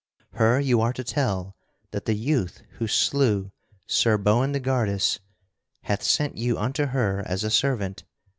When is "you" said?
0.59-0.81, 6.35-6.57